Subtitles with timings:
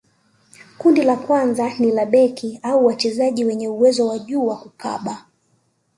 [0.77, 5.25] kundi la kwanza ni la beki au wachezaji wenye uwezo wa juu wa kukaba